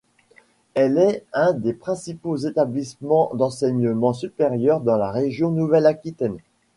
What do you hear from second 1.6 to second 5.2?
principaux établissements d'enseignement supérieur dans la